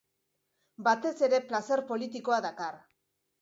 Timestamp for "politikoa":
1.93-2.41